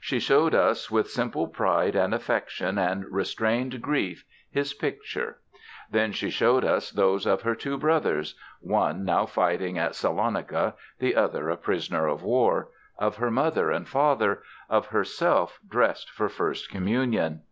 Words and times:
She 0.00 0.18
showed 0.18 0.54
us 0.54 0.90
with 0.90 1.10
simple 1.10 1.46
pride 1.46 1.94
and 1.94 2.14
affection 2.14 2.78
and 2.78 3.04
restrained 3.12 3.82
grief 3.82 4.24
his 4.50 4.72
picture. 4.72 5.40
Then 5.90 6.10
she 6.12 6.30
showed 6.30 6.64
us 6.64 6.90
those 6.90 7.26
of 7.26 7.42
her 7.42 7.54
two 7.54 7.76
brothers 7.76 8.34
one 8.62 9.04
now 9.04 9.26
fighting 9.26 9.76
at 9.76 9.94
Salonica, 9.94 10.74
the 11.00 11.14
other 11.14 11.50
a 11.50 11.58
prisoner 11.58 12.06
of 12.06 12.22
war 12.22 12.70
of 12.98 13.16
her 13.16 13.30
mother 13.30 13.70
and 13.70 13.86
father, 13.86 14.42
of 14.70 14.86
herself 14.86 15.60
dressed 15.68 16.08
for 16.08 16.30
First 16.30 16.70
Communion. 16.70 17.42